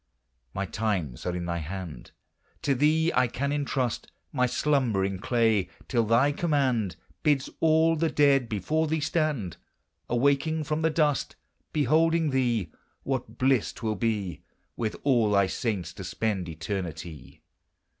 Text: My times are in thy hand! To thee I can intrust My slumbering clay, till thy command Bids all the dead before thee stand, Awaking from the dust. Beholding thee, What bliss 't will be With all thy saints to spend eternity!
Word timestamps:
My 0.55 0.65
times 0.65 1.27
are 1.27 1.35
in 1.35 1.45
thy 1.45 1.59
hand! 1.59 2.09
To 2.63 2.73
thee 2.73 3.11
I 3.13 3.27
can 3.27 3.51
intrust 3.51 4.11
My 4.33 4.47
slumbering 4.47 5.19
clay, 5.19 5.69
till 5.87 6.05
thy 6.05 6.31
command 6.31 6.95
Bids 7.21 7.51
all 7.59 7.95
the 7.95 8.09
dead 8.09 8.49
before 8.49 8.87
thee 8.87 8.99
stand, 8.99 9.57
Awaking 10.09 10.63
from 10.63 10.81
the 10.81 10.89
dust. 10.89 11.35
Beholding 11.71 12.31
thee, 12.31 12.71
What 13.03 13.37
bliss 13.37 13.71
't 13.73 13.83
will 13.85 13.95
be 13.95 14.41
With 14.75 14.95
all 15.03 15.29
thy 15.29 15.45
saints 15.45 15.93
to 15.93 16.03
spend 16.03 16.49
eternity! 16.49 17.43